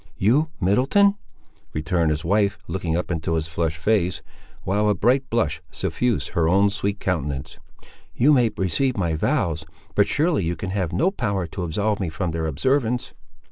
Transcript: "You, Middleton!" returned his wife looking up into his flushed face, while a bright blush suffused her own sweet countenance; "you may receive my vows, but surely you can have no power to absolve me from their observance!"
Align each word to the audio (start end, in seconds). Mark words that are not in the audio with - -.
"You, 0.17 0.49
Middleton!" 0.59 1.13
returned 1.73 2.09
his 2.09 2.25
wife 2.25 2.57
looking 2.67 2.97
up 2.97 3.11
into 3.11 3.35
his 3.35 3.47
flushed 3.47 3.77
face, 3.77 4.23
while 4.63 4.89
a 4.89 4.95
bright 4.95 5.29
blush 5.29 5.61
suffused 5.69 6.29
her 6.29 6.49
own 6.49 6.71
sweet 6.71 6.99
countenance; 6.99 7.59
"you 8.15 8.33
may 8.33 8.49
receive 8.57 8.97
my 8.97 9.13
vows, 9.13 9.63
but 9.93 10.07
surely 10.07 10.43
you 10.43 10.55
can 10.55 10.71
have 10.71 10.91
no 10.91 11.11
power 11.11 11.45
to 11.45 11.61
absolve 11.63 11.99
me 11.99 12.09
from 12.09 12.31
their 12.31 12.47
observance!" 12.47 13.13